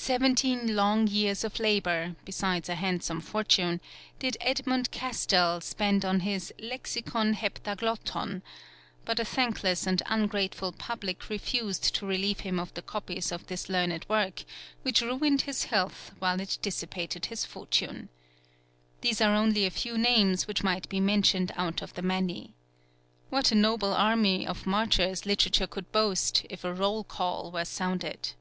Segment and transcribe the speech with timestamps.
[0.00, 3.78] Seventeen long years of labour, besides a handsome fortune,
[4.20, 8.40] did Edmund Castell spend on his Lexicon Heptaglotton;
[9.04, 13.68] but a thankless and ungrateful public refused to relieve him of the copies of this
[13.68, 14.44] learned work,
[14.82, 18.08] which ruined his health while it dissipated his fortune.
[19.02, 22.54] These are only a few names which might be mentioned out of the many.
[23.28, 28.32] What a noble army of martyrs Literature could boast, if a roll call were sounded!